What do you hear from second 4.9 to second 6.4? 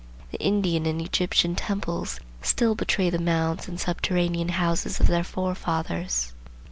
of their forefathers.